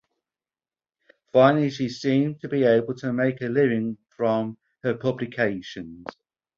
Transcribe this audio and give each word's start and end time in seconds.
Finally 1.31 1.69
she 1.69 1.87
seemed 1.87 2.39
to 2.41 2.49
be 2.49 2.63
able 2.63 2.95
to 2.95 3.13
make 3.13 3.39
a 3.41 3.45
living 3.45 3.99
from 4.17 4.57
her 4.83 4.95
publications. 4.95 6.07